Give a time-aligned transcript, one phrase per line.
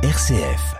[0.00, 0.76] RCF.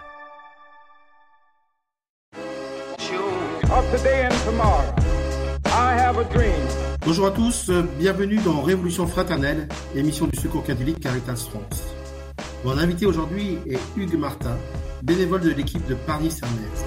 [7.05, 11.97] Bonjour à tous, euh, bienvenue dans Révolution fraternelle, émission du Secours catholique Caritas France.
[12.65, 14.57] Mon invité aujourd'hui est Hugues Martin,
[15.03, 16.85] bénévole de l'équipe de Paris-Sernaise.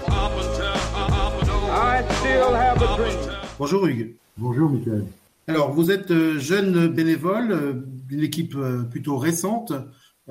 [3.59, 4.15] Bonjour Hugues.
[4.37, 5.03] Bonjour Michael.
[5.49, 7.73] Alors, vous êtes euh, jeune bénévole euh,
[8.07, 8.55] d'une équipe
[8.89, 9.73] plutôt récente.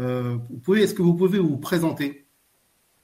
[0.00, 2.26] Est-ce que vous pouvez vous présenter?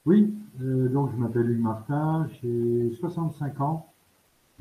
[0.04, 3.86] Oui, donc je m'appelle Hugues Martin, j'ai 65 ans.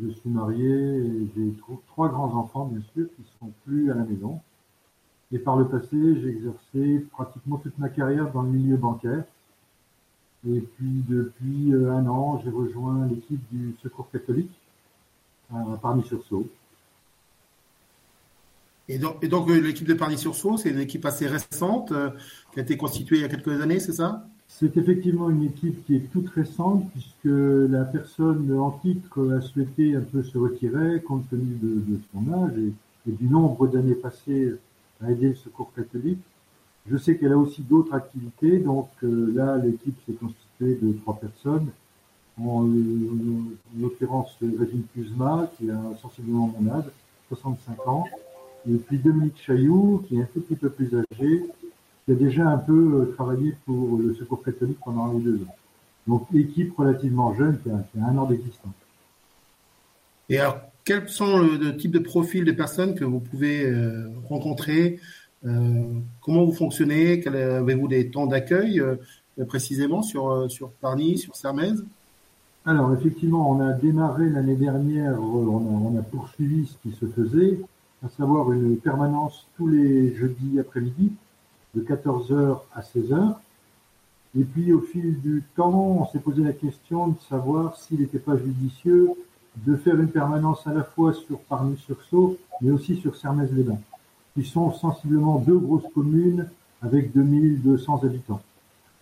[0.02, 1.54] Je suis marié et j'ai
[1.88, 4.42] trois grands-enfants, bien sûr, qui ne sont plus à la maison.
[5.32, 9.24] Et par le passé, j'ai exercé pratiquement toute ma carrière dans le milieu bancaire.
[10.48, 14.52] Et puis, depuis euh, un an, j'ai rejoint l'équipe du Secours catholique
[15.54, 16.48] à Parny-sur-Sault.
[18.88, 22.12] Et donc, euh, l'équipe de Parny-sur-Sault, c'est une équipe assez récente, euh,
[22.54, 24.28] qui a été constituée il y a quelques années, c'est ça?
[24.48, 29.96] C'est effectivement une équipe qui est toute récente puisque la personne en titre a souhaité
[29.96, 34.54] un peu se retirer compte tenu de, son âge et, du nombre d'années passées
[35.04, 36.22] à aider le secours catholique.
[36.90, 41.18] Je sais qu'elle a aussi d'autres activités, donc euh, là l'équipe s'est constituée de trois
[41.18, 41.68] personnes,
[42.40, 42.68] en,
[43.78, 46.86] l'occurrence Régine Kuzma qui a sensiblement mon âge,
[47.30, 48.06] 65 ans,
[48.68, 51.46] et puis Dominique Chailloux qui est un tout petit peu plus âgé,
[52.06, 55.56] qui a déjà un peu euh, travaillé pour le Secours catholique pendant ou deux ans.
[56.08, 58.74] Donc, équipe relativement jeune qui a, un an d'existence.
[60.30, 65.00] Et alors, quels sont le, type de profil des personnes que vous pouvez euh, rencontrer
[65.46, 65.84] euh,
[66.22, 68.82] Comment vous fonctionnez Avez-vous des temps d'accueil
[69.48, 71.74] précisément sur, sur Parny, sur Sermez
[72.66, 77.60] Alors, effectivement, on a démarré l'année dernière, on on a poursuivi ce qui se faisait,
[78.06, 81.12] à savoir une permanence tous les jeudis après-midi
[81.74, 83.36] de 14h à 16h.
[84.38, 88.20] Et puis au fil du temps, on s'est posé la question de savoir s'il n'était
[88.20, 89.12] pas judicieux
[89.66, 93.80] de faire une permanence à la fois sur Parmy-sur-Sault, mais aussi sur Sermez-les-Bains,
[94.34, 96.48] qui sont sensiblement deux grosses communes
[96.82, 98.42] avec 2200 habitants.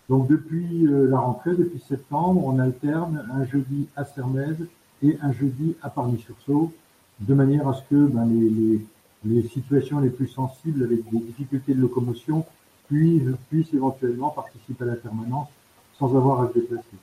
[0.10, 4.56] Donc depuis euh, la rentrée, depuis septembre, on alterne un jeudi à Sermez
[5.02, 6.72] et un jeudi à Parmy-sur-Sault,
[7.20, 8.80] de manière à ce que ben, les,
[9.26, 12.46] les situations les plus sensibles avec des difficultés de locomotion
[12.88, 15.48] puis je puisse éventuellement participer à la permanence
[15.98, 16.98] sans avoir à se déplacer.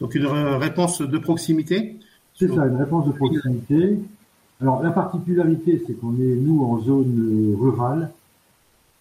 [0.00, 1.98] Donc une réponse de proximité?
[2.34, 3.98] C'est ça, une réponse de proximité.
[4.60, 8.10] Alors la particularité, c'est qu'on est, nous, en zone rurale,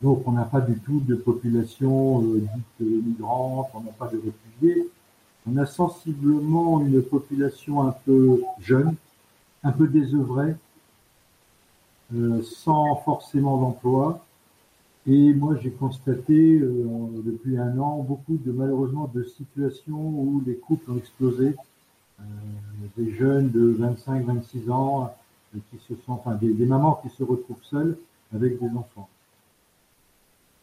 [0.01, 2.39] donc on n'a pas du tout de population euh,
[2.79, 4.87] dite migrante, on n'a pas de réfugiés.
[5.49, 8.95] On a sensiblement une population un peu jeune,
[9.63, 10.55] un peu désœuvrée, euh,
[12.43, 14.23] sans forcément d'emploi,
[15.05, 16.77] et moi, j'ai constaté euh,
[17.25, 21.55] depuis un an beaucoup de malheureusement de situations où les couples ont explosé.
[22.19, 22.23] Euh,
[22.97, 25.11] des jeunes de 25-26 ans
[25.55, 27.97] euh, qui se sont, enfin des, mamans qui se retrouvent seules
[28.33, 29.09] avec des enfants.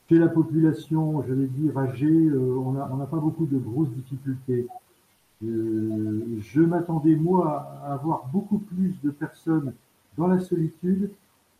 [0.09, 4.67] Chez la population, je vais dire âgée, euh, on n'a pas beaucoup de grosses difficultés.
[5.43, 9.73] je m'attendais moi à avoir beaucoup plus de personnes
[10.17, 11.11] dans la solitude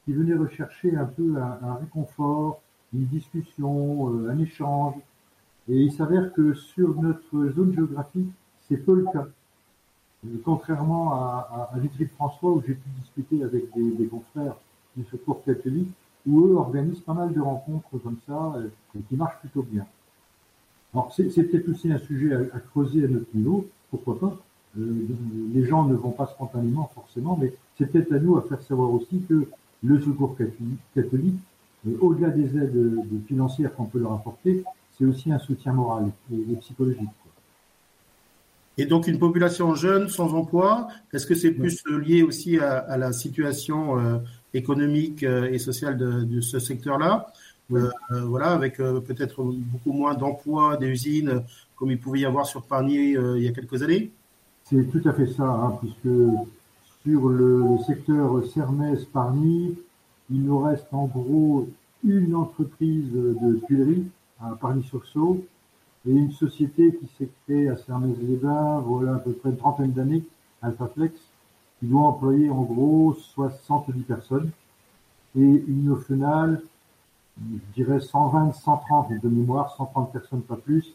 [0.05, 2.61] qui venaient rechercher un peu un, réconfort,
[2.93, 4.95] une discussion, euh, un échange.
[5.69, 8.33] Et il s'avère que sur notre zone géographique,
[8.69, 9.29] c'est peu le cas.
[10.27, 14.57] Euh, contrairement à, à, Vitry-François, où j'ai pu discuter avec des, des, confrères
[14.97, 15.93] du secours catholique,
[16.27, 18.69] où eux organisent pas mal de rencontres comme ça, euh,
[18.99, 19.87] et qui marchent plutôt bien.
[20.93, 24.37] Alors c'est peut-être aussi un sujet à, creuser à notre niveau, pourquoi pas.
[24.77, 28.93] Les gens ne vont pas spontanément forcément, mais c'est peut-être à nous à faire savoir
[28.93, 29.49] aussi que
[29.83, 30.37] le secours
[30.95, 31.41] catholique
[32.01, 34.65] au-delà des aides financières qu'on peut leur apporter,
[34.97, 37.09] c'est aussi un soutien moral et, psychologique.
[38.77, 43.13] Et donc une population jeune sans emploi, est-ce que c'est plus lié aussi à, la
[43.13, 44.19] situation euh,
[44.55, 47.33] économique euh, et sociale de, ce secteur-là?
[47.73, 47.91] Euh,
[48.25, 51.43] Voilà, avec peut-être beaucoup moins d'emplois, des usines
[51.77, 54.11] comme il pouvait y avoir sur Parny il y a quelques années?
[54.65, 56.15] C'est tout à fait ça, hein, puisque
[57.03, 59.77] sur le, secteur Cernès-Parny,
[60.31, 61.67] il nous reste en gros
[62.05, 64.07] une entreprise de tuileries
[64.41, 65.45] à Paris-sur-Sault
[66.07, 70.25] et une société qui s'est créée à Sermez-les-Bains, voilà à peu près une trentaine d'années,
[70.63, 71.15] Alphaflex,
[71.79, 74.51] qui doit employer en gros 70 personnes
[75.37, 76.63] et une finale,
[77.39, 80.95] je dirais 120, 130 de mémoire, 130 personnes pas plus,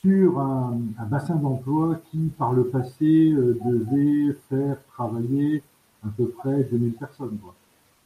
[0.00, 0.78] sur un,
[1.10, 5.62] bassin d'emploi qui par le passé euh, devait faire travailler
[6.04, 7.38] à peu près 2000 personnes.
[7.42, 7.54] Quoi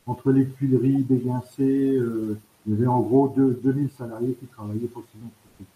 [0.08, 4.86] entre les Tuileries, Béguincé, euh, il y avait en gros deux, 2000 salariés qui travaillaient
[4.86, 5.66] pour ces entreprises.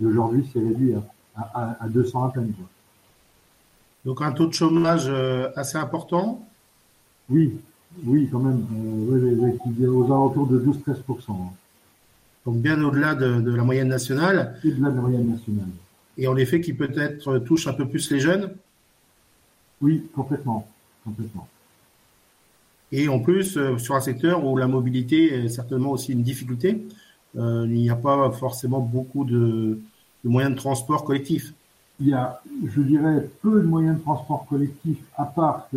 [0.00, 0.94] Et aujourd'hui, c'est réduit
[1.36, 2.52] à, à, 200 à peine.
[4.04, 6.40] Donc un taux de chômage euh, assez important?
[7.28, 7.58] Oui,
[8.04, 8.64] oui, quand même.
[8.72, 11.32] Euh, oui, oui, aux alentours de 12-13%.
[12.46, 14.56] Donc bien au-delà de, la moyenne nationale.
[14.64, 15.68] Au-delà de la moyenne nationale.
[16.16, 18.52] Et en effet, qui peut-être touche un peu plus les jeunes?
[19.82, 20.66] Oui, complètement.
[21.04, 21.48] complètement.
[22.92, 26.86] Et en plus, euh, sur un secteur où la mobilité est certainement aussi une difficulté,
[27.36, 29.80] euh, il n'y a pas forcément beaucoup de,
[30.24, 31.52] moyens de transport collectifs.
[31.98, 35.76] Il y a, je dirais, peu de moyens de transport collectifs, à part que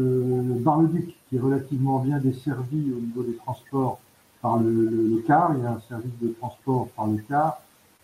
[0.59, 3.99] Bar-le-Duc, qui est relativement bien desservi au niveau des transports
[4.41, 5.53] par le, car.
[5.55, 7.61] Il y a un service de transport par le car,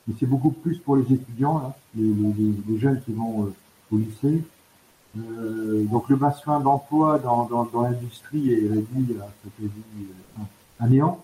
[0.07, 3.53] mais c'est beaucoup plus pour les étudiants, les, jeunes qui vont euh,
[3.91, 4.43] au lycée.
[5.17, 7.47] Euh, donc le bassin d'emploi dans,
[7.81, 11.23] l'industrie est réduit à, à néant.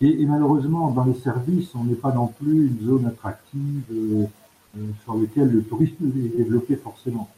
[0.00, 4.24] Et, malheureusement, dans les services, on n'est pas non plus une zone attractive euh,
[4.76, 7.30] euh, sur laquelle le tourisme est développé forcément.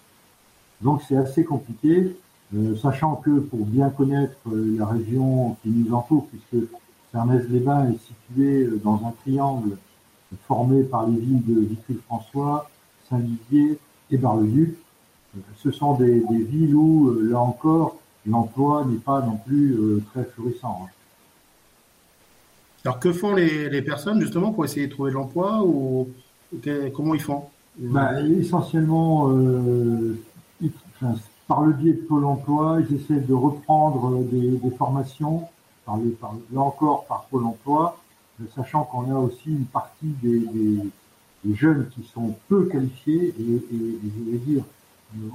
[0.80, 2.16] Donc c'est assez compliqué,
[2.56, 6.66] euh, sachant que pour bien connaître la région qui nous entoure, puisque
[7.12, 9.76] Fernès-les-Bains est situé dans un triangle
[10.46, 12.68] formé par les villes de Vitry-François,
[13.08, 13.78] Saint-Didier
[14.10, 14.76] et Bar-le-Duc,
[15.62, 17.96] ce sont des, villes où, là encore,
[18.26, 19.76] l'emploi n'est pas non plus
[20.12, 20.88] très florissant.
[22.84, 26.08] Alors que font les, personnes justement pour essayer de trouver de l'emploi ou
[26.94, 27.44] comment ils font?
[27.78, 30.18] Bah, Essentiellement, euh,
[31.46, 35.44] par le biais de Pôle emploi, ils essaient de reprendre des, formations,
[36.20, 37.98] par, là encore par Pôle emploi,
[38.54, 40.82] sachant qu'on a aussi une partie des,
[41.54, 44.64] jeunes qui sont peu qualifiés et, je vais dire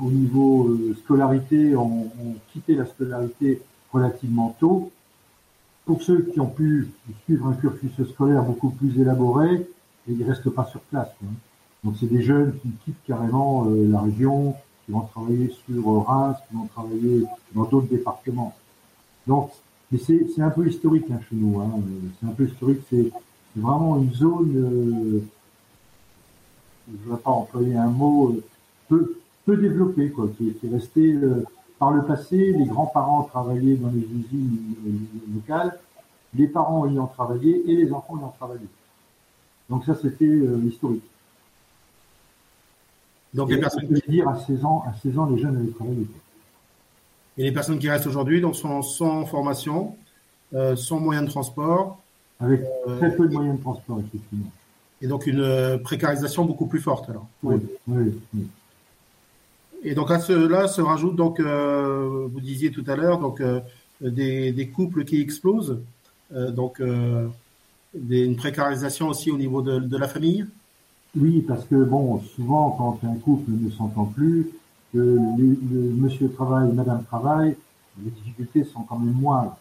[0.04, 2.12] au niveau euh, scolarité, ont
[2.52, 3.62] quitté la scolarité
[3.92, 4.92] relativement tôt
[5.86, 6.90] pour ceux qui ont pu
[7.24, 9.68] suivre un cursus scolaire beaucoup plus élaboré,
[10.08, 11.10] ils ne restent pas sur place.
[11.84, 16.00] Donc c'est des jeunes qui quittent carrément euh, la région, qui vont travailler sur euh,
[16.00, 18.54] Reims, qui vont travailler dans d'autres départements.
[19.28, 19.52] Donc,
[19.94, 21.62] mais c'est un peu historique hein, chez nous.
[21.62, 21.72] Hein.
[22.20, 22.82] C'est un peu historique.
[22.90, 23.12] C'est
[23.56, 24.54] vraiment une zone.
[24.56, 25.24] Euh,
[26.88, 28.44] je ne vais pas employer un mot euh,
[28.90, 31.18] peu, peu développé, quoi, qui, qui est resté
[31.84, 34.76] par le passé, les grands-parents travaillaient dans les usines
[35.34, 35.78] locales,
[36.34, 38.68] les parents ayant travaillé et les enfants ayant travaillé.
[39.70, 41.04] Donc ça, c'était euh, historique.
[43.34, 46.08] Donc les personnes dire à 16 ans, à 16 ans, les jeunes avaient travaillé.
[47.38, 49.96] Et les personnes qui restent aujourd'hui, donc sont sans formation,
[50.54, 52.00] euh, sans moyens de transport.
[52.40, 54.52] Avec euh, très peu de moyens de transport, effectivement.
[55.02, 57.28] Et donc une précarisation beaucoup plus forte alors.
[57.44, 57.58] oui.
[57.88, 58.14] oui.
[59.84, 63.60] Et donc à cela se rajoute donc, euh, vous disiez tout à l'heure, donc euh,
[64.02, 65.80] des, couples qui explosent,
[66.34, 70.46] euh, donc une précarisation aussi au niveau de, la famille.
[71.16, 74.50] Oui, parce que bon, souvent quand un couple ne s'entend plus,
[74.94, 77.56] que le, monsieur travaille, madame travaille,
[78.04, 79.58] les difficultés sont quand même moindres.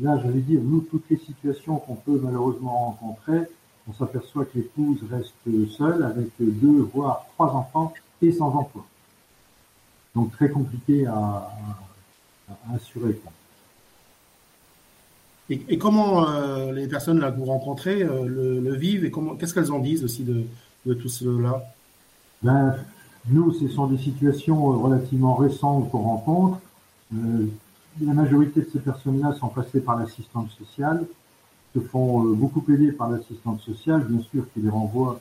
[0.00, 3.42] Là, j'allais dire, nous, toutes les situations qu'on peut malheureusement rencontrer,
[3.88, 5.34] on s'aperçoit que l'épouse reste
[5.76, 8.84] seule avec deux, voire trois enfants et sans emploi
[10.16, 11.48] donc très compliqué à,
[12.74, 13.20] assurer.
[15.50, 19.54] Et, comment euh, les personnes là que vous rencontrez euh, le, vivent et comment qu'est-ce
[19.54, 21.62] qu'elles en disent aussi de, tout cela?
[22.42, 22.74] Ben,
[23.28, 26.58] Nous, ce sont des situations euh, relativement récentes qu'on rencontre.
[27.12, 31.06] la majorité de ces personnes-là sont passées par l'assistante sociale,
[31.74, 35.20] se font beaucoup aider par l'assistante sociale, bien sûr, qui les renvoie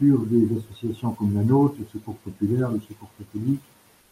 [0.00, 3.60] sur des associations comme la nôtre, le Secours populaire, le Secours catholique,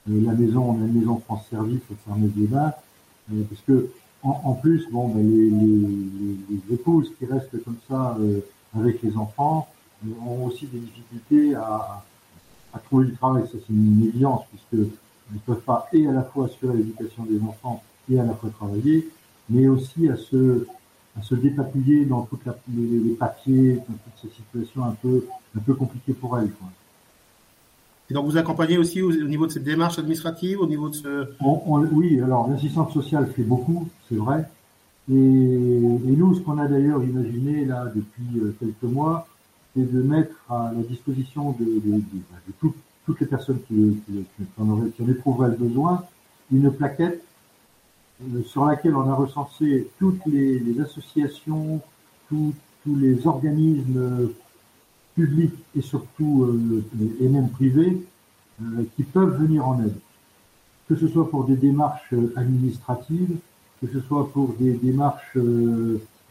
[0.08, 3.90] euh, la maison, maison France Service à fermer des euh, parce que
[4.22, 8.40] en, plus, ben, les, épouses qui restent comme ça euh,
[8.76, 9.66] avec les enfants
[10.26, 12.04] ont aussi des difficultés à,
[12.72, 13.44] à trouver du travail.
[13.44, 14.88] Ça, c'est une évidence, puisque
[15.32, 18.50] ne peuvent pas et à la fois assurer l'éducation des enfants et à la fois
[18.50, 19.08] travailler,
[19.48, 20.66] mais aussi à se
[21.18, 25.24] à se dépatouiller dans toutes les, papiers, dans toutes ces situations un peu
[25.56, 26.50] un peu compliquées pour elles.
[26.52, 26.68] Quoi.
[28.10, 31.28] Et donc vous accompagnez aussi au, niveau de cette démarche administrative, au niveau de ce...
[31.92, 34.48] oui, alors l'assistante sociale fait beaucoup, c'est vrai.
[35.08, 39.26] Et, nous, ce qu'on a d'ailleurs imaginé là depuis euh, quelques mois,
[39.74, 41.66] c'est de mettre à la disposition de,
[42.60, 44.00] toutes les personnes qui,
[44.58, 46.04] en, éprouveraient le besoin
[46.52, 47.22] une plaquette
[48.22, 51.80] euh, sur laquelle on a recensé toutes les, associations,
[52.28, 52.54] tous
[52.86, 54.30] les organismes
[55.14, 56.84] publics et surtout euh,
[57.20, 58.06] et même privés
[58.62, 59.96] euh, qui peuvent venir en aide,
[60.88, 63.36] que ce soit pour des démarches euh, administratives,
[63.80, 65.36] que ce soit pour des démarches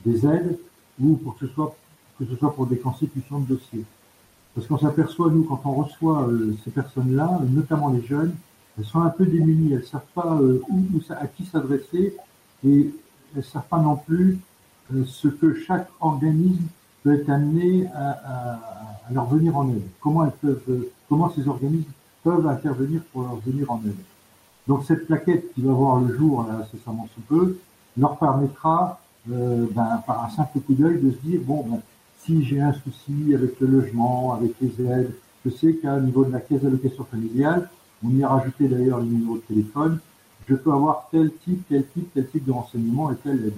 [0.06, 0.58] des aides
[1.02, 1.76] ou pour que ce soit
[2.20, 3.86] que ce soit pour des constitutions de dossiers.
[4.54, 8.36] Parce qu'on s'aperçoit, nous, quand on reçoit euh, ces personnes-là, notamment les jeunes,
[8.78, 12.16] elles sont un peu démunies, elles ne savent pas où, à qui s'adresser
[12.66, 12.94] et
[13.34, 14.40] elles ne savent pas non plus
[15.06, 16.64] ce que chaque organisme
[17.04, 18.60] peut être amené à,
[19.12, 19.84] leur venir en aide.
[20.00, 21.92] Comment elles peuvent, comment ces organismes
[22.24, 23.96] peuvent intervenir pour leur venir en aide.
[24.68, 27.58] Donc cette plaquette qui va voir le jour là, incessamment sous peu
[27.98, 29.00] leur permettra,
[29.32, 31.80] euh, ben, par un simple coup d'œil, de se dire bon, ben,
[32.20, 35.14] si j'ai un souci avec le logement, avec les aides,
[35.46, 37.70] je sais qu'à niveau de la caisse d'allocation familiale,
[38.04, 40.00] on y a rajouté d'ailleurs le numéro de téléphone,
[40.48, 43.54] je peux avoir tel type, tel type, tel type de renseignement et telle aide.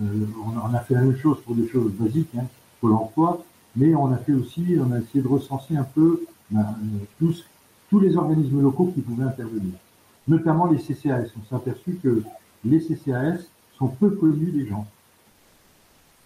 [0.00, 2.44] Euh, on, a fait la même chose pour des choses basiques, hein,
[2.80, 3.44] pour l'emploi,
[3.74, 7.44] mais on a fait aussi, on a essayé de recenser un peu ben, euh, tous,
[7.90, 9.74] tous les organismes locaux qui pouvaient intervenir,
[10.28, 11.28] notamment les CCAS.
[11.38, 12.22] On s'est aperçu que
[12.64, 13.38] les CCAS
[13.78, 14.86] sont peu connus des gens.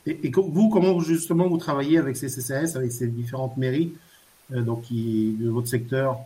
[0.06, 3.92] Et, vous, comment justement vous travaillez avec ces CCAS, avec ces différentes mairies
[4.52, 6.18] euh, donc de votre secteur?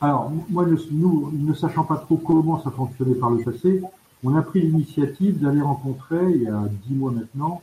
[0.00, 3.80] Alors, moi, nous, ne sachant pas trop comment ça fonctionnait par le passé,
[4.24, 7.62] on a pris l'initiative d'aller rencontrer, il y a dix mois maintenant,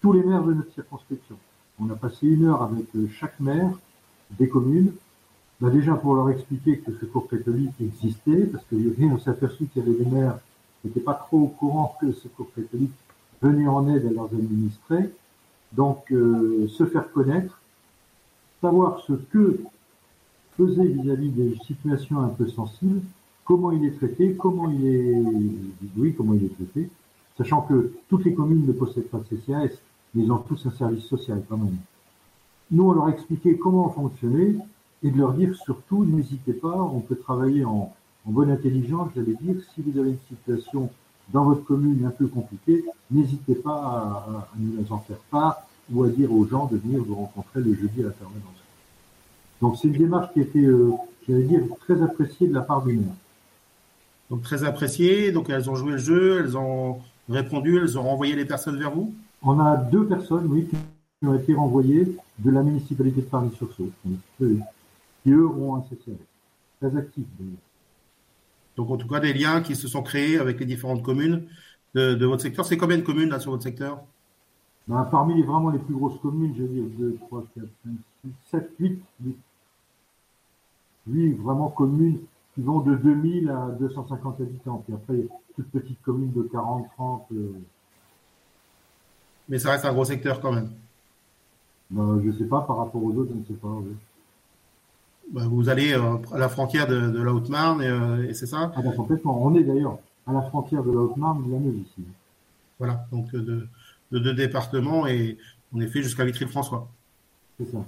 [0.00, 1.36] tous les maires de notre circonscription.
[1.80, 3.70] On a passé une heure avec euh, chaque maire
[4.38, 4.92] des communes,
[5.60, 9.66] bah déjà pour leur expliquer que ce secours catholique existait, parce que on s'est aperçu
[9.66, 10.38] qu'il y avait des maires
[10.80, 12.92] qui n'étaient pas trop au courant que le secours catholique
[13.42, 15.10] venait en aide à leurs administrés.
[15.72, 17.60] Donc, euh, se faire connaître,
[18.60, 19.60] savoir ce que
[20.56, 23.00] faisait vis-à-vis des situations un peu sensibles,
[23.44, 25.22] comment il est traité, comment il est,
[25.96, 26.88] oui, comment il est traité,
[27.38, 29.76] sachant que toutes les communes ne possèdent pas de CCAS,
[30.14, 31.76] mais ils ont tous un service social quand même.
[32.70, 34.56] Nous, on leur a expliqué comment fonctionner
[35.02, 37.92] et de leur dire surtout, n'hésitez pas, on peut travailler en,
[38.26, 40.90] en bonne intelligence, j'allais dire, si vous avez une situation
[41.32, 46.04] dans votre commune un peu compliquée, n'hésitez pas à, à, nous en faire part ou
[46.04, 48.60] à dire aux gens de venir vous rencontrer le jeudi à la permanence.
[49.60, 50.92] Donc c'est une démarche qui a été, euh,
[51.28, 53.14] j'allais dire, très appréciée de la part des maires.
[54.30, 55.32] Donc très apprécié.
[55.32, 58.92] Donc elles ont joué le jeu, elles ont répondu, elles ont renvoyé les personnes vers
[58.92, 59.12] vous?
[59.42, 63.92] On a deux personnes, oui, qui ont été renvoyées de la municipalité de Paris-sur-Saône,
[64.38, 66.12] qui eux ont un CCR
[66.80, 67.24] très actif.
[68.76, 71.46] Donc en tout cas des liens qui se sont créés avec les différentes communes
[71.94, 72.64] de, de votre secteur.
[72.64, 74.00] C'est combien de communes là sur votre secteur?
[74.88, 77.92] Ben, Parmi les, vraiment les plus grosses communes, je veux dire 2, 3, 4, 5,
[78.24, 79.36] 6, 7, 8, 8.
[81.06, 82.18] Oui, vraiment communes
[82.54, 84.82] qui vont de 2000 à 250 habitants.
[84.84, 87.26] Puis après, toutes petites communes de 40, 30.
[87.32, 87.52] Euh...
[89.48, 90.70] Mais ça reste un gros secteur quand même.
[91.90, 93.68] Ben, je ne sais pas, par rapport aux autres, je ne sais pas.
[93.68, 93.94] Oui.
[95.30, 98.46] Ben, vous allez euh, à la frontière de, de la Haute-Marne, et, euh, et c'est
[98.46, 99.42] ça ah ben, Complètement.
[99.42, 102.04] On est d'ailleurs à la frontière de la Haute-Marne de la Meuse ici.
[102.78, 103.66] Voilà, donc de,
[104.10, 105.38] de deux départements et
[105.72, 106.88] on est fait jusqu'à Vitry-le-François.
[107.58, 107.78] C'est ça.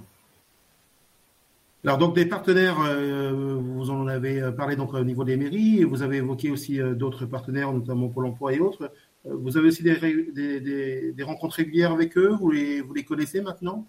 [1.85, 5.83] Alors donc des partenaires, euh, vous en avez parlé donc au niveau des mairies, et
[5.83, 8.89] vous avez évoqué aussi euh, d'autres partenaires, notamment Pôle Emploi et autres.
[9.25, 12.93] Euh, vous avez aussi des, des, des, des, rencontres régulières avec eux, vous les, vous
[12.93, 13.85] les connaissez maintenant?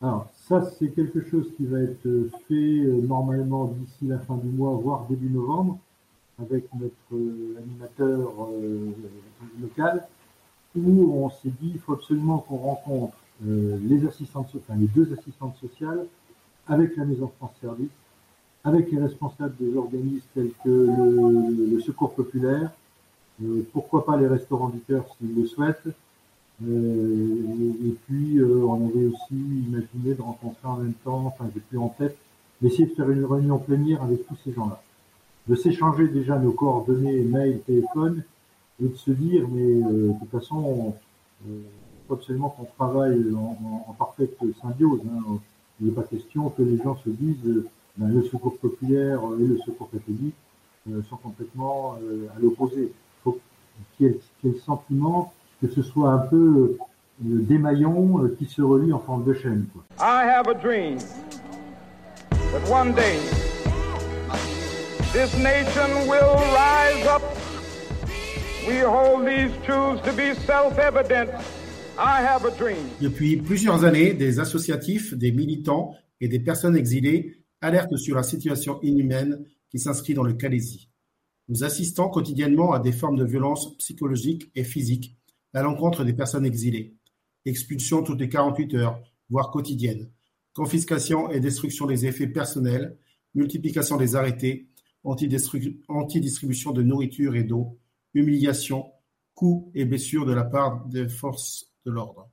[0.00, 2.08] Alors ça c'est quelque chose qui va être
[2.46, 5.78] fait euh, normalement d'ici la fin du mois, voire début novembre,
[6.40, 8.32] avec notre euh, animateur
[9.60, 10.06] local,
[10.76, 15.56] où on s'est dit il faut absolument qu'on rencontre les assistantes, enfin les deux assistantes
[15.56, 16.06] sociales
[16.68, 17.90] avec la Maison France Service,
[18.64, 22.70] avec les responsables des organismes tels que le, Secours Populaire,
[23.42, 25.88] euh, pourquoi pas les restaurants du cœur s'ils le souhaitent.
[26.66, 31.60] Euh, et, puis, euh, on avait aussi imaginé de rencontrer en même temps, enfin, j'ai
[31.60, 32.16] plus en tête,
[32.60, 34.82] d'essayer de faire une réunion plénière avec tous ces gens-là.
[35.46, 38.24] De s'échanger déjà nos coordonnées, mail, téléphone,
[38.82, 40.94] et de se dire, mais euh, de toute façon,
[41.46, 41.62] il
[42.06, 45.00] faut absolument qu'on travaille en, en, parfaite symbiose.
[45.06, 45.38] Hein.
[45.80, 47.64] Il n'est pas question que les gens se disent
[47.98, 50.34] ben, le secours populaire et le secours catholique
[50.88, 52.82] euh, sont complètement euh, à l'opposé.
[52.82, 53.40] Il faut
[53.96, 56.76] qu'il y, qu y, ait le sentiment que ce soit un peu euh,
[57.20, 59.66] des maillons qui se relient en forme de chaîne.
[59.72, 59.84] Quoi.
[59.98, 60.98] I have a dream
[62.30, 63.18] that one day
[65.12, 67.22] this nation will rise up.
[68.66, 71.30] We hold these truths to be self-evident
[73.00, 78.80] Depuis plusieurs années, des associatifs, des militants et des personnes exilées alertent sur la situation
[78.82, 80.88] inhumaine qui s'inscrit dans le Calaisie.
[81.48, 85.17] Nous assistons quotidiennement à des formes de violence psychologique et physique
[85.54, 86.96] à l'encontre des personnes exilées.
[87.44, 90.10] Expulsion toutes les 48 heures, voire quotidienne.
[90.52, 92.98] Confiscation et destruction des effets personnels,
[93.34, 94.68] multiplication des arrêtés,
[95.04, 97.78] antidistribution de nourriture et d'eau,
[98.14, 98.90] humiliation,
[99.34, 102.30] coups et blessures de la part des forces de l'ordre.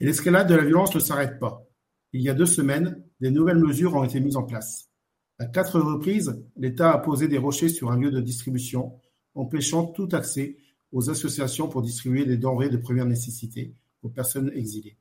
[0.00, 1.66] Et l'escalade de la violence ne s'arrête pas.
[2.12, 4.90] il y a deux semaines, des nouvelles mesures ont été mises en place.
[5.38, 9.00] À quatre reprises, l'État a posé des rochers sur un lieu de distribution,
[9.34, 10.58] empêchant tout accès
[10.94, 14.96] aux associations pour distribuer des denrées de première nécessité aux personnes exilées.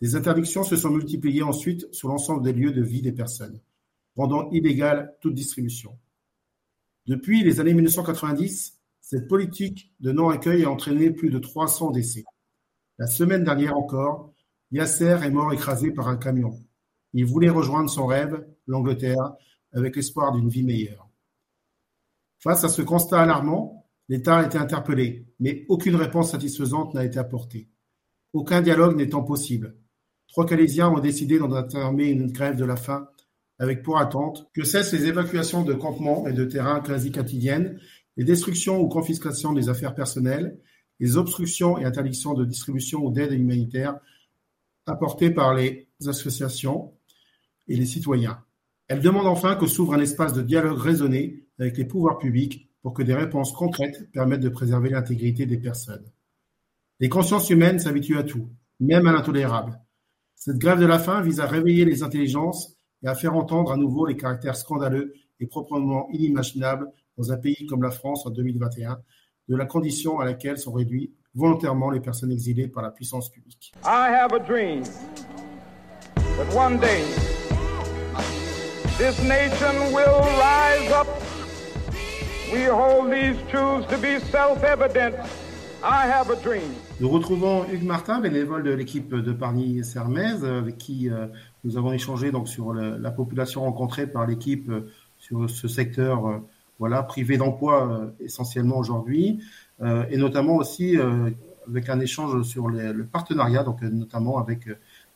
[0.00, 3.60] Des interdictions se sont multipliées ensuite sur l'ensemble des lieux de vie des personnes,
[4.16, 5.98] rendant illégale toute distribution.
[7.06, 12.24] Depuis les années 1990, cette politique de non-accueil a entraîné plus de 300 décès.
[12.98, 14.32] La semaine dernière encore,
[14.72, 16.58] Yasser est mort écrasé par un camion.
[17.12, 19.34] Il voulait rejoindre son rêve, l'Angleterre,
[19.72, 21.08] avec l'espoir d'une vie meilleure.
[22.38, 23.79] Face à ce constat alarmant,
[24.10, 27.68] l'État a été interpellé, mais aucune réponse satisfaisante n'a été apportée.
[28.32, 29.76] Aucun dialogue n'étant possible.
[30.26, 33.08] Trois Calaisiens ont décidé d'entamer une grève de la faim
[33.60, 37.78] avec pour attente que cessent les évacuations de campements et de terrains quasi quotidiennes,
[38.16, 40.58] les destructions ou confiscations des affaires personnelles,
[40.98, 43.96] les obstructions et interdictions de distribution ou d'aide humanitaire
[44.86, 46.94] apportées par les associations
[47.68, 48.42] et les citoyens.
[48.88, 52.94] Elle demande enfin que s'ouvre un espace de dialogue raisonné avec les pouvoirs publics pour
[52.94, 56.04] que des réponses concrètes permettent de préserver l'intégrité des personnes.
[56.98, 59.80] Les consciences humaines s'habituent à tout, même à l'intolérable.
[60.34, 63.76] Cette grève de la faim vise à réveiller les intelligences et à faire entendre à
[63.76, 68.98] nouveau les caractères scandaleux et proprement inimaginables dans un pays comme la France en 2021,
[69.48, 73.72] de la condition à laquelle sont réduits volontairement les personnes exilées par la puissance publique.
[73.84, 74.82] I have a dream
[76.14, 77.04] that one day
[78.96, 81.09] this nation will rise up.
[82.52, 85.14] We hold these truths to be self-evident.
[85.84, 86.74] I have a dream.
[86.98, 91.28] Nous retrouvons Hugues Martin, bénévole de l'équipe de Parny Sermez, avec qui euh,
[91.62, 96.38] nous avons échangé donc sur la population rencontrée par l'équipe euh, sur ce secteur euh,
[96.80, 99.40] voilà privé d'emploi essentiellement aujourd'hui,
[99.82, 100.96] et notamment aussi
[101.68, 104.66] avec un échange sur le partenariat, donc notamment avec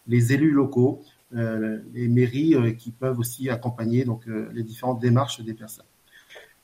[0.06, 1.00] les élus locaux,
[1.32, 5.86] les mairies qui peuvent aussi accompagner donc les différentes démarches des personnes.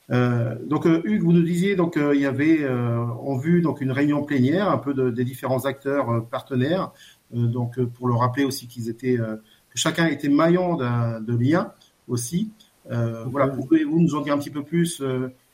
[0.09, 3.81] Euh, donc euh, Hugues, vous nous disiez donc euh, il y avait en vue donc
[3.81, 6.91] une réunion plénière un peu de, des différents acteurs partenaires.
[7.31, 11.71] Donc pour le rappeler aussi qu'ils étaient que chacun était maillon de lien
[12.09, 12.51] aussi.
[12.89, 15.01] voilà, pouvez-vous nous en dire un petit peu plus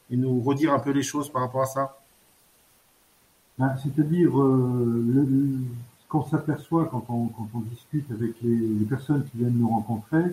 [0.09, 1.99] et nous redire un peu les choses par rapport à ça?
[3.59, 9.37] Ben, C'est-à-dire ce qu'on s'aperçoit quand on, quand on discute avec les, les, personnes qui
[9.37, 10.23] viennent nous rencontrer,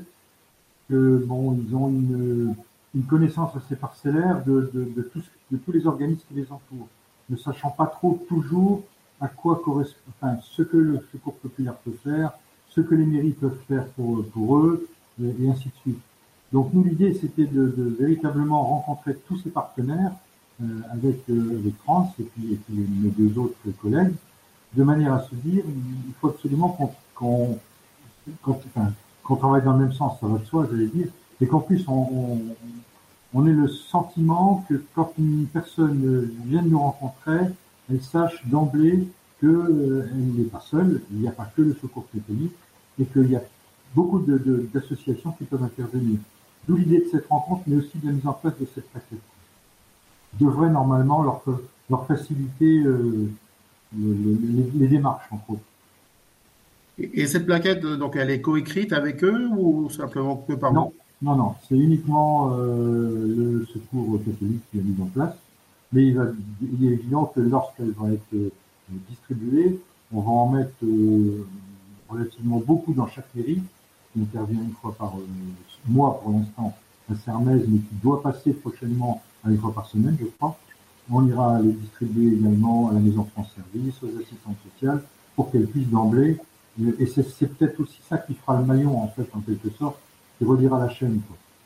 [0.88, 2.54] que bon, ils ont une
[2.94, 6.88] une connaissance assez parcellaire de, de, de, tous, de tous les organismes qui les entourent,
[7.30, 8.82] ne sachant pas trop toujours
[9.20, 12.32] à quoi correspond, enfin, ce que le secours populaire peut faire,
[12.68, 14.88] ce que les mairies peuvent faire pour, pour eux,
[15.22, 16.00] et, ainsi de suite.
[16.52, 20.12] Donc nous, l'idée, c'était de, véritablement rencontrer tous ces partenaires
[20.62, 24.14] euh, avec, euh, avec France et puis, et puis mes deux autres collègues,
[24.74, 27.58] de manière à se dire, il faut absolument qu'on qu'on
[28.46, 31.08] enfin, qu'on travaille dans le même sens, ça va de soi, j'allais dire,
[31.40, 32.40] et qu'en plus on, on,
[33.34, 37.40] on ait le sentiment que quand une personne vient de nous rencontrer,
[37.90, 39.08] elle sache d'emblée
[39.40, 42.52] qu'elle euh, n'est pas seule, il n'y a pas que le secours catholique,
[43.00, 43.42] et qu'il y a
[43.94, 46.18] beaucoup d'associations de, qui peuvent intervenir.
[46.68, 49.18] D'où l'idée de cette rencontre, mais aussi de la mise en place de cette plaquette.
[50.40, 51.42] Devrait normalement leur,
[51.90, 53.28] leur faciliter euh,
[53.96, 55.60] les, les, démarches, en gros.
[56.98, 60.92] Et, cette plaquette, donc, elle est coécrite avec eux ou simplement que par Non,
[61.24, 65.34] non, non, c'est uniquement euh, le secours catholique qui est mis en place.
[65.90, 68.50] Mais il est évident que lorsqu'elle va être euh,
[69.08, 69.80] distribuée,
[70.12, 71.46] on va en mettre euh,
[72.10, 73.62] relativement beaucoup dans chaque mairie,
[74.12, 75.14] qui intervient une fois par
[75.86, 76.76] mois pour l'instant
[77.10, 80.58] à Sermez, mais qui doit passer prochainement à une fois par semaine, je crois.
[81.10, 85.02] On ira les distribuer également à la Maison France Service, aux assistantes sociales,
[85.34, 86.38] pour qu'elles puissent d'emblée.
[86.98, 89.96] Et c'est peut-être aussi ça qui fera le maillon, en fait, en quelque sorte,
[90.40, 91.20] relire à la chaîne.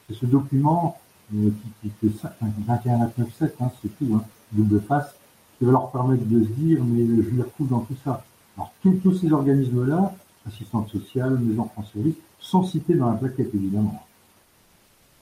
[0.09, 0.99] C'est ce document
[1.35, 1.51] euh,
[1.83, 5.15] qui, qui, fait ça, 21 7, hein, c'est tout, hein, double face,
[5.59, 8.25] qui va leur permettre de se dire, mais je m'y retrouve dans tout ça.
[8.57, 10.15] Alors tous ces organismes-là,
[10.47, 14.03] assistante sociale, maison France Service, sont cités dans la plaquette, évidemment.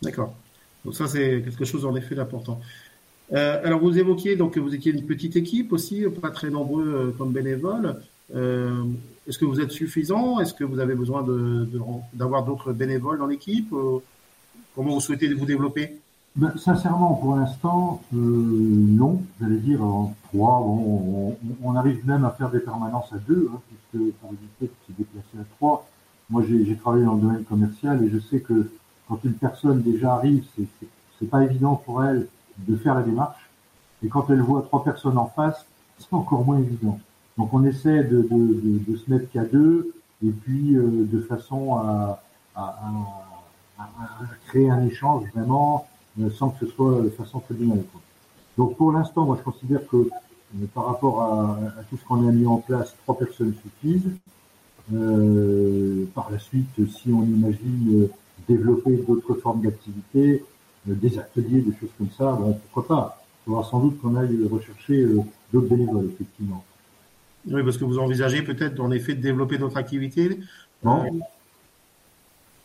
[0.02, 0.32] D'accord.
[0.84, 2.60] Donc ça, c'est quelque chose en effet d'important.
[3.32, 6.86] Euh, alors vous évoquiez donc que vous étiez une petite équipe aussi, pas très nombreux
[6.86, 8.00] euh, comme bénévoles.
[8.34, 8.84] Euh,
[9.26, 10.40] est-ce que vous êtes suffisant?
[10.40, 11.24] Est-ce que vous avez besoin
[12.12, 13.72] d'avoir de, d'autres bénévoles dans l'équipe?
[13.72, 13.98] Euh,
[14.74, 16.00] Comment vous souhaitez vous développer?
[16.36, 19.22] Ben, Sincèrement, pour l'instant, euh, non.
[19.40, 20.60] J'allais dire en trois.
[20.60, 24.86] on, on, arrive même à faire des permanences à deux, hein, puisque pour éviter de
[24.86, 25.88] se déplacer à trois.
[26.28, 28.70] Moi, j'ai travaillé dans le domaine commercial et je sais que
[29.08, 30.44] quand une personne déjà arrive,
[31.18, 32.26] c'est pas évident pour elle
[32.58, 33.48] de faire la démarche.
[34.02, 35.64] Et quand elle voit trois personnes en face,
[35.98, 37.00] c'est encore moins évident.
[37.38, 39.92] Donc on essaie de, se mettre qu'à deux
[40.24, 42.22] et puis de façon à,
[44.46, 45.86] créer un échange vraiment
[46.34, 47.82] sans que ce soit de façon tribunale.
[48.56, 50.08] Donc pour l'instant, moi je considère que
[50.74, 51.58] par rapport à,
[51.90, 54.10] tout ce qu'on a mis en place, trois personnes suffisent.
[54.94, 58.08] Euh, par la suite, si on imagine
[58.48, 60.44] développer d'autres formes d'activité,
[60.86, 63.22] des ateliers, des choses comme ça, bon, pourquoi pas?
[63.42, 65.20] Il faudra sans doute qu'on aille rechercher euh,
[65.52, 66.64] d'autres bénévoles, effectivement.
[67.50, 70.38] Oui, parce que vous envisagez peut-être en effet de développer d'autres activités.
[70.84, 71.04] Non.
[71.04, 71.10] Euh,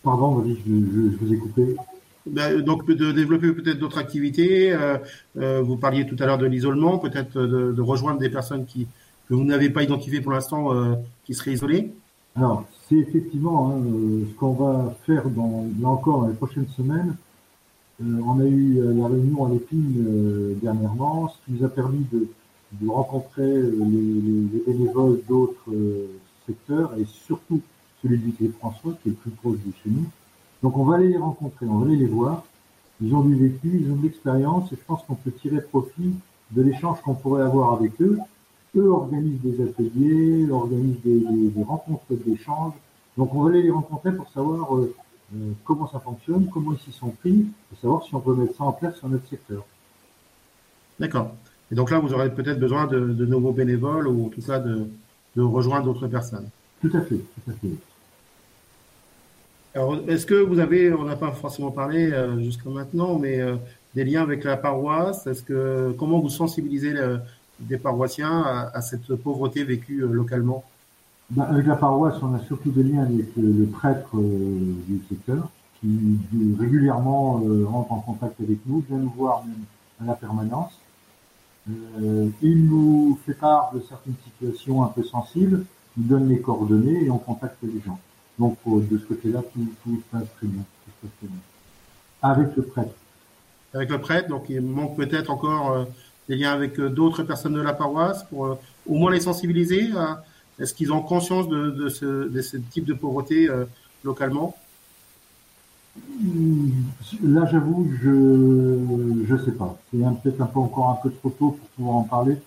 [0.03, 1.75] Pardon, vas-y, je, vous ai coupé.
[2.25, 4.73] Ben, donc de développer peut-être d'autres activités.
[4.73, 8.87] Euh, vous parliez tout à l'heure de l'isolement, peut-être de, rejoindre des personnes qui
[9.29, 10.71] que vous n'avez pas identifiées pour l'instant,
[11.23, 11.93] qui seraient isolées.
[12.35, 13.81] Alors, c'est effectivement hein,
[14.29, 17.15] ce qu'on va faire dans, là encore dans les prochaines semaines.
[18.01, 21.69] Euh, on a eu euh, la réunion à l'épine euh, dernièrement, ce qui nous a
[21.69, 22.27] permis de,
[22.73, 25.71] de rencontrer les, les, bénévoles d'autres
[26.45, 27.61] secteurs et surtout
[28.01, 30.05] celui du François qui est le plus proche de chez nous.
[30.63, 32.43] Donc on va aller les rencontrer, on va aller les voir.
[33.01, 36.13] Ils ont du vécu, ils ont de l'expérience et je pense qu'on peut tirer profit
[36.51, 38.19] de l'échange qu'on pourrait avoir avec eux.
[38.75, 42.73] Eux organisent des ateliers, organisent des rencontres d'échange.
[43.17, 44.93] Donc on va aller les rencontrer pour savoir euh,
[45.65, 48.63] comment ça fonctionne, comment ils s'y sont pris, et savoir si on peut mettre ça
[48.63, 49.63] en place sur notre secteur.
[50.99, 51.31] D'accord.
[51.71, 54.87] Et donc là, vous aurez peut-être besoin de, nouveaux bénévoles ou en tout cas de,
[55.41, 56.47] rejoindre d'autres personnes.
[56.81, 57.69] Tout à fait, tout à fait.
[59.73, 63.55] Alors, est-ce que vous avez, on n'a pas forcément parlé euh, jusqu'à maintenant, mais euh,
[63.95, 65.27] des liens avec la paroisse?
[65.27, 66.93] Est-ce que comment vous sensibilisez
[67.61, 68.41] des paroissiens
[68.73, 70.65] à, cette pauvreté vécue localement?
[71.31, 75.49] Bah, avec la paroisse, on a surtout des liens avec le, prêtre euh, du secteur
[75.79, 76.19] qui
[76.59, 79.63] régulièrement euh, rentre en contact avec nous, vient nous voir même
[80.01, 80.77] à la permanence.
[81.69, 85.65] Euh, il nous fait part de certaines situations un peu sensibles,
[85.97, 87.99] nous donne les coordonnées et on contacte les gens.
[88.39, 90.63] Donc de ce côté-là, tout, tout, se passe très bien,
[92.21, 92.95] Avec le prêtre.
[93.73, 95.85] Avec le prêtre, donc il manque peut-être encore
[96.27, 100.23] des liens avec d'autres personnes de la paroisse pour au moins les sensibiliser à,
[100.61, 103.65] est-ce qu'ils ont conscience de, ce, type de pauvreté euh,
[104.03, 104.55] localement?
[107.23, 109.77] Là, j'avoue, je ne sais pas.
[109.91, 112.37] C'est peut-être un peu encore un peu trop tôt pour pouvoir en parler.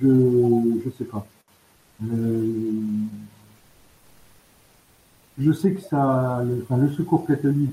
[0.00, 1.26] Je ne sais pas.
[2.04, 2.80] Euh,
[5.38, 7.70] je sais que ça, le, secours catholique,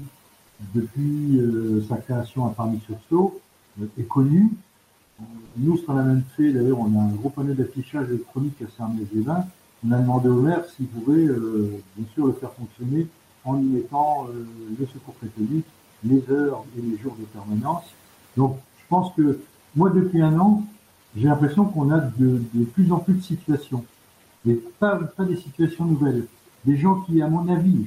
[0.74, 3.40] depuis euh, sa création à Parmi-sur-Sault,
[3.98, 4.52] est connu.
[5.58, 8.66] Nous, ce qu'on a même fait, d'ailleurs, on a un gros panneau d'affichage électronique à
[8.78, 9.46] Saint-Mézévin
[9.86, 13.08] on a demandé au maire s'il pouvait, euh, bien sûr, le faire fonctionner
[13.46, 14.46] en y mettant euh,
[14.80, 15.66] le secours catholique,
[16.04, 17.86] les heures et les jours de permanence.
[18.38, 19.40] Donc, je pense que
[19.76, 20.64] moi, depuis un an,
[21.16, 22.42] j'ai l'impression qu'on a de,
[22.74, 23.86] plus en plus de situations,
[24.46, 26.26] mais pas, des situations nouvelles.
[26.66, 27.86] Des gens qui, à mon avis,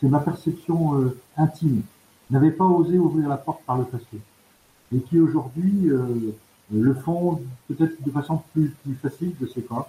[0.00, 1.82] c'est ma perception euh, intime,
[2.30, 4.20] n'avaient pas osé ouvrir la porte par le passé,
[4.94, 5.90] et qui aujourd'hui
[6.70, 9.88] le font peut-être de façon plus, plus facile, je sais pas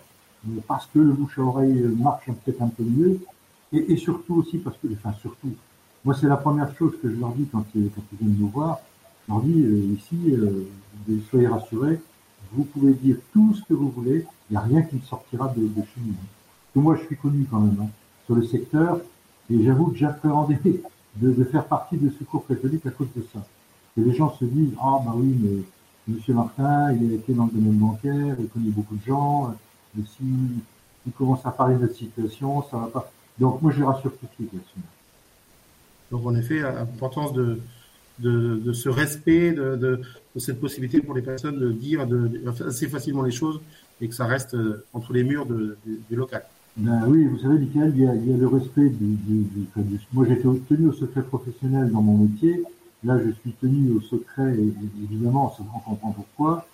[0.67, 3.19] parce que le bouche à oreille marche peut-être un peu mieux,
[3.73, 5.53] et, et, surtout aussi parce que, enfin surtout,
[6.03, 8.79] moi c'est la première chose que je leur dis quand, ils viennent nous voir,
[9.27, 10.65] je leur dis euh, ici, euh,
[11.29, 11.99] soyez rassurés,
[12.51, 15.47] vous pouvez dire tout ce que vous voulez, il n'y a rien qui ne sortira
[15.55, 16.13] de, de chez nous.
[16.73, 17.89] Que moi je suis connu quand même hein,
[18.25, 18.99] sur le secteur,
[19.51, 20.59] et j'avoue que j'appréhendais
[21.15, 23.45] de, de faire partie de Secours catholique à cause de ça.
[23.97, 25.63] Et les gens se disent, ah bah oui, mais
[26.09, 29.53] Monsieur Martin, il a été dans le domaine bancaire, il connaît beaucoup de gens,
[29.93, 30.23] mais si
[31.05, 33.11] il commence à parler de notre situation, ça va pas.
[33.39, 34.79] Donc moi je les rassure tout de suite là-dessus.
[36.11, 37.59] Donc en effet, l'importance de,
[38.19, 40.01] de, de, ce respect, de, de,
[40.35, 42.05] de, cette possibilité pour les personnes de dire
[42.67, 43.61] assez facilement les choses
[44.01, 46.43] et que ça reste euh, entre les murs du local.
[46.77, 49.43] Ben oui, vous savez, Michael, il y a, il y a le respect du, du,
[49.43, 52.63] du, Moi, j'étais tenu au secret professionnel dans mon métier.
[53.03, 54.55] Là, je suis tenu au secret,
[55.03, 56.65] évidemment, on comprend pourquoi.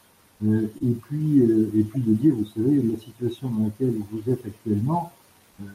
[0.43, 4.31] Euh, et puis euh, et puis de dire, vous savez, la situation dans laquelle vous
[4.31, 5.11] êtes actuellement,
[5.61, 5.65] euh,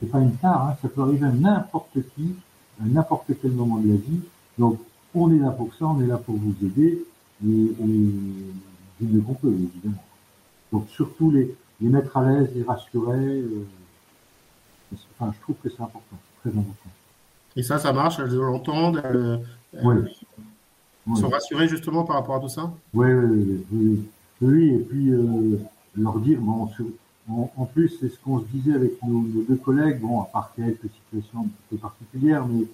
[0.00, 2.34] c'est pas une tare, hein, ça peut arriver à n'importe qui,
[2.80, 4.20] à n'importe quel moment de la vie.
[4.58, 4.78] Donc,
[5.14, 7.04] on est là pour ça, on est là pour vous aider,
[7.46, 7.74] et, et
[9.00, 10.04] du mieux qu'on peut, évidemment.
[10.72, 13.40] Donc, surtout les, les mettre à l'aise, les rassurer.
[13.40, 13.66] Euh,
[15.18, 16.90] enfin, je trouve que c'est important, très important.
[17.56, 19.40] Et ça, ça marche, elles l'entendent, elles,
[19.82, 19.94] oui.
[21.08, 22.72] Ils sont rassurés justement par rapport à tout ça?
[22.92, 24.02] Oui, oui, oui.
[24.42, 25.56] Oui, et puis euh,
[25.96, 26.68] leur dire, bon,
[27.28, 30.88] en, plus, c'est ce qu'on se disait avec nos, deux collègues, bon, à part quelques
[30.90, 32.66] situations un peu particulières, mais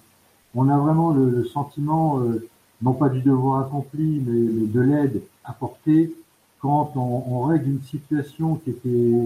[0.53, 2.47] on a vraiment le, sentiment, euh,
[2.81, 6.13] non pas du devoir accompli, mais, de l'aide apportée
[6.59, 9.19] quand on, règle une situation qui était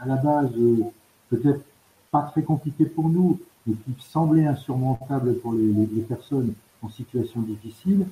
[0.00, 0.84] à la base euh,
[1.28, 1.60] peut-être
[2.10, 8.06] pas très compliqué pour nous, mais qui semblait insurmontable pour les, personnes en situation difficile,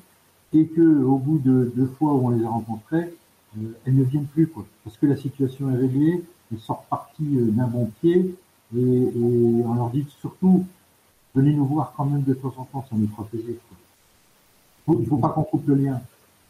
[0.53, 3.15] et que au bout de deux fois où on les a rencontrées,
[3.57, 4.51] euh, elles ne viennent plus,
[4.85, 8.35] parce que la situation est réglée, elles sont reparties euh, d'un bon pied,
[8.77, 10.65] et, et, on leur dit surtout,
[11.35, 13.55] venez nous voir quand même de temps en temps, ça nous plaisir.
[14.89, 16.01] Il ne faut pas qu'on coupe le lien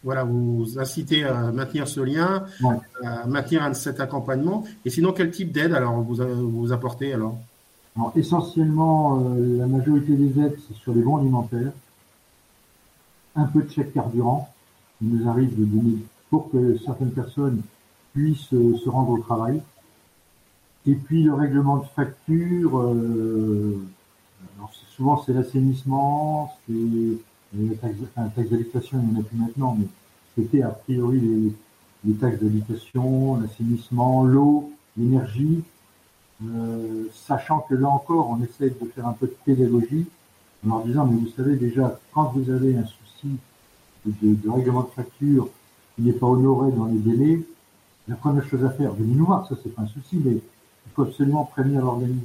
[0.07, 2.45] voilà, vous incitez à maintenir ce lien,
[3.03, 4.65] à maintenir cet accompagnement.
[4.85, 7.37] Et sinon, quel type d'aide alors vous, vous apportez alors,
[8.15, 11.73] Essentiellement, euh, la majorité des aides, c'est sur les bons alimentaires,
[13.35, 14.49] un peu de chèque carburant,
[14.99, 15.99] qui nous arrive de donner
[16.31, 17.63] pour que certaines personnes
[18.13, 19.61] puissent euh, se rendre au travail.
[20.87, 23.77] Et puis le règlement de facture, euh,
[24.97, 26.75] souvent c'est l'assainissement, c'est
[27.55, 29.87] les taxes d'habitation, il n'y en a plus maintenant, mais
[30.37, 31.53] c'était a priori
[32.05, 35.65] les, taxes d'habitation, l'assainissement, l'eau, l'énergie,
[36.45, 40.07] euh, sachant que là encore, on essaie de faire un peu de pédagogie
[40.65, 43.37] en leur disant, mais vous savez déjà, quand vous avez un souci
[44.07, 45.49] de, règlement de facture
[45.97, 47.41] qui n'est pas honoré dans les délais,
[48.07, 50.37] la première chose à faire, venez nous voir, ça c'est pas un souci, mais
[50.97, 52.25] faut absolument prévenir l'organisme.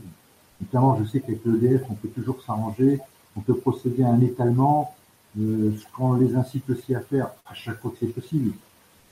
[0.61, 2.99] Notamment, je sais qu'avec l'EDF, on peut toujours s'arranger,
[3.35, 4.95] on peut procéder à un étalement,
[5.39, 8.53] euh, ce qu'on les incite aussi à faire, à chaque fois que c'est possible,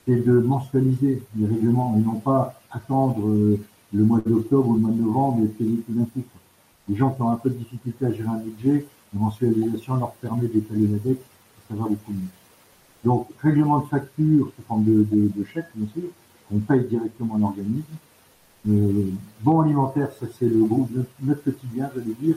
[0.06, 3.60] c'est de mensualiser les règlements et non pas attendre euh,
[3.92, 6.22] le mois d'octobre ou le mois de novembre et payer tout d'un coup.
[6.88, 10.12] Les gens qui ont un peu de difficulté à gérer un budget, la mensualisation leur
[10.12, 12.28] permet d'étaler la dette et ça va beaucoup mieux.
[13.04, 16.08] Donc, règlement de facture sous forme de, de, de chèque, bien sûr,
[16.52, 17.84] on paye directement l'organisme.
[18.68, 20.88] Euh, bon alimentaire, ça c'est le gros,
[21.22, 22.36] notre petit bien, j'allais dire,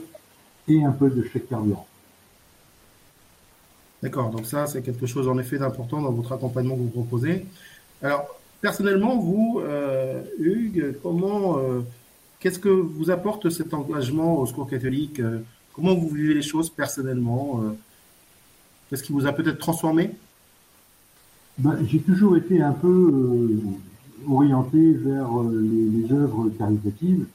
[0.68, 1.86] et un peu de chèque carburant.
[4.02, 7.46] D'accord, donc ça, c'est quelque chose en effet d'important dans votre accompagnement que vous proposez.
[8.02, 11.80] Alors, personnellement, vous, euh, Hugues, comment, euh,
[12.38, 15.38] qu'est-ce que vous apporte cet engagement au Secours catholique euh,
[15.72, 17.62] Comment vous vivez les choses personnellement
[18.88, 20.12] Qu'est-ce qui vous a peut-être transformé?
[21.58, 23.58] Ben, J'ai toujours été un peu
[24.28, 27.26] orienté vers les, les, œuvres caritatives.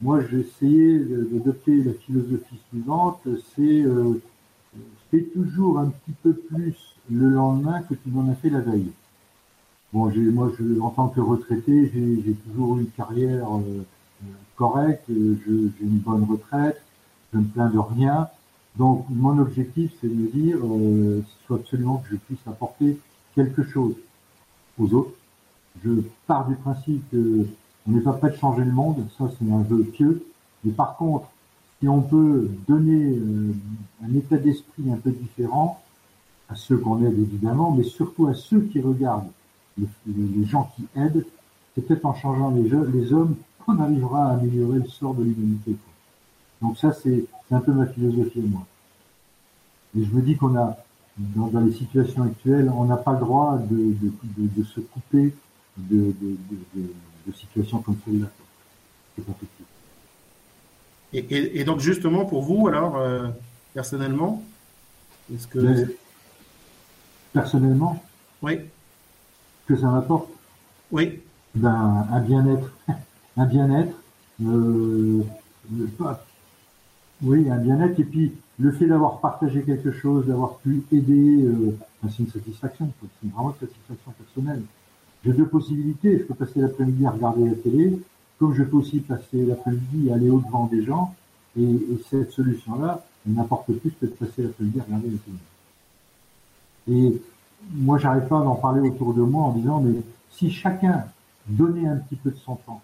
[0.00, 3.20] Moi, j'ai essayé d'adopter la philosophie suivante,
[3.54, 3.84] c'est
[5.10, 6.74] fais toujours un petit peu plus
[7.10, 8.92] le lendemain que tu n'en as fait la veille.
[9.92, 13.82] Bon, moi, je, en tant que retraité, j'ai, toujours eu une carrière euh,
[14.56, 16.80] correcte, j'ai une bonne retraite,
[17.32, 18.28] je me plains de rien.
[18.76, 22.98] Donc, mon objectif, c'est de me dire, euh, soit absolument que je puisse apporter
[23.34, 23.94] quelque chose
[24.78, 25.10] aux autres.
[25.84, 25.90] Je
[26.26, 29.84] pars du principe qu'on n'est pas prêt de changer le monde, ça c'est un jeu
[29.84, 30.24] pieux.
[30.64, 31.26] Mais par contre,
[31.80, 33.52] si on peut donner euh,
[34.04, 35.80] un état d'esprit un peu différent
[36.48, 39.30] à ceux qu'on aide évidemment, mais surtout à ceux qui regardent
[39.78, 41.24] les, gens qui aident,
[41.74, 45.76] c'est peut-être en changeant les, les hommes qu'on arrivera à améliorer le sort de l'humanité.
[46.60, 48.66] Donc ça, c'est un peu ma philosophie moi.
[49.96, 50.76] Et je me dis qu'on a,
[51.16, 55.32] dans, les situations actuelles, on n'a pas le droit de se couper
[55.76, 56.14] de,
[57.34, 58.26] situations comme celle-là.
[59.16, 59.48] C'est possible.
[61.12, 63.28] Et, donc justement pour vous, alors euh,
[63.74, 64.42] personnellement,
[65.32, 65.96] est-ce que
[67.32, 68.02] personnellement,
[68.42, 68.60] oui,
[69.66, 70.28] que ça m'apporte,
[70.92, 71.20] oui,
[71.54, 72.70] ben un bien-être,
[73.36, 73.96] un bien-être,
[74.44, 75.22] euh,
[77.22, 81.76] oui, un bien-être et puis le fait d'avoir partagé quelque chose, d'avoir pu aider, euh,
[82.02, 84.62] ben, c'est une satisfaction, c'est vraiment une satisfaction personnelle.
[85.24, 87.98] J'ai deux possibilités, je peux passer l'après-midi à regarder la télé,
[88.38, 91.14] comme je peux aussi passer l'après-midi et aller au-devant des gens,
[91.58, 95.38] et, et cette solution-là, n'importe plus que de passer l'après-midi à regarder la télé.
[96.88, 97.22] Et
[97.72, 101.04] moi, j'arrive pas à en parler autour de moi en disant, mais si chacun
[101.46, 102.80] donnait un petit peu de son temps,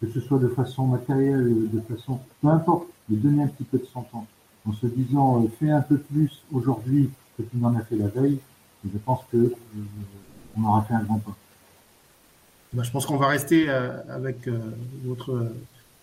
[0.00, 3.78] que ce soit de façon matérielle, de façon, peu importe, mais donner un petit peu
[3.78, 4.26] de son temps,
[4.66, 8.08] en se disant, euh, fais un peu plus aujourd'hui que tu n'en as fait la
[8.08, 8.38] veille,
[8.84, 9.56] je pense que euh,
[10.56, 11.36] on aura fait un grand pas.
[12.72, 14.58] Bah, je pense qu'on va rester euh, avec euh,
[15.04, 15.50] votre,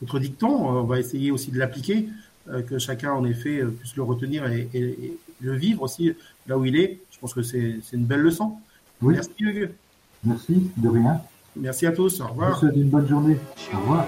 [0.02, 0.50] votre dicton.
[0.50, 2.10] On va essayer aussi de l'appliquer,
[2.50, 6.14] euh, que chacun en effet puisse le retenir et, et, le vivre aussi
[6.48, 7.00] là où il est.
[7.12, 8.54] Je pense que c'est une belle leçon.
[9.02, 9.16] Oui.
[9.16, 9.70] Merci Hugues.
[10.24, 11.22] Merci, de rien.
[11.58, 12.22] Merci à tous.
[12.22, 12.50] Au revoir.
[12.50, 13.38] Je vous souhaite une bonne journée.
[13.74, 14.08] Au revoir.